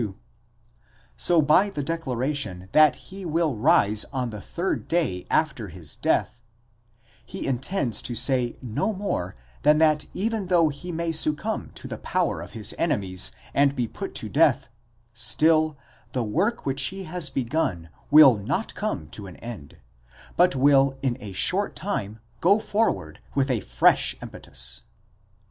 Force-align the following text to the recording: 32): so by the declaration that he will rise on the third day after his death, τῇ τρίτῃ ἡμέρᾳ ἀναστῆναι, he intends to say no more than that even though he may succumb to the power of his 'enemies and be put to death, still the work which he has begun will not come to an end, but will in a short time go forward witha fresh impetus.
32): 0.01 0.17
so 1.15 1.41
by 1.43 1.69
the 1.69 1.83
declaration 1.83 2.69
that 2.71 2.95
he 2.95 3.23
will 3.23 3.55
rise 3.55 4.03
on 4.05 4.31
the 4.31 4.41
third 4.41 4.87
day 4.87 5.27
after 5.29 5.67
his 5.67 5.95
death, 5.97 6.41
τῇ 7.29 7.29
τρίτῃ 7.29 7.29
ἡμέρᾳ 7.29 7.29
ἀναστῆναι, 7.29 7.29
he 7.31 7.45
intends 7.47 8.01
to 8.01 8.15
say 8.15 8.57
no 8.63 8.93
more 8.93 9.35
than 9.61 9.77
that 9.77 10.07
even 10.15 10.47
though 10.47 10.69
he 10.69 10.91
may 10.91 11.11
succumb 11.11 11.69
to 11.75 11.87
the 11.87 11.99
power 11.99 12.41
of 12.41 12.53
his 12.53 12.73
'enemies 12.79 13.31
and 13.53 13.75
be 13.75 13.87
put 13.87 14.15
to 14.15 14.27
death, 14.27 14.69
still 15.13 15.77
the 16.13 16.23
work 16.23 16.65
which 16.65 16.81
he 16.85 17.03
has 17.03 17.29
begun 17.29 17.91
will 18.09 18.35
not 18.37 18.73
come 18.73 19.07
to 19.07 19.27
an 19.27 19.35
end, 19.35 19.77
but 20.35 20.55
will 20.55 20.97
in 21.03 21.15
a 21.19 21.31
short 21.31 21.75
time 21.75 22.19
go 22.39 22.57
forward 22.57 23.19
witha 23.35 23.63
fresh 23.63 24.15
impetus. 24.19 24.81